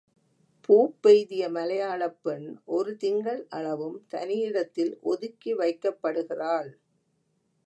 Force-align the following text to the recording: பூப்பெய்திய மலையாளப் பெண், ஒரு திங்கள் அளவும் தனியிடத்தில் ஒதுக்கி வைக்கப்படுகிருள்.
பூப்பெய்திய 0.63 1.49
மலையாளப் 1.49 2.17
பெண், 2.21 2.47
ஒரு 2.65 2.95
திங்கள் 2.95 3.45
அளவும் 3.49 4.05
தனியிடத்தில் 4.13 4.93
ஒதுக்கி 5.01 5.53
வைக்கப்படுகிருள். 5.55 6.71